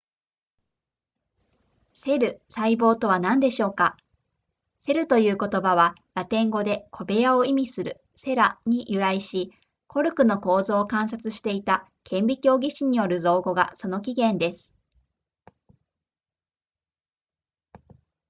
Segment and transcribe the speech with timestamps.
[1.93, 3.97] セル細胞とは何でしょうか
[4.79, 9.51] セルという言葉はラテン語で小部屋を意味する cela に由来し
[9.85, 14.73] コルクの構造を観察していた顕微鏡技師による造語がその起源です